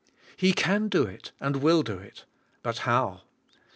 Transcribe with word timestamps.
He 0.35 0.51
can 0.51 0.87
do 0.89 1.03
it, 1.03 1.31
and 1.39 1.57
will 1.57 1.83
do 1.83 1.99
it, 1.99 2.25
but 2.63 2.79
how? 2.89 3.21